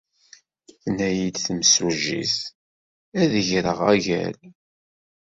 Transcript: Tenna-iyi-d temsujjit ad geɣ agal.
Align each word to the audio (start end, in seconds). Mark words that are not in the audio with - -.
Tenna-iyi-d 0.81 1.37
temsujjit 1.45 2.35
ad 3.21 3.33
geɣ 3.47 3.79
agal. 3.93 4.37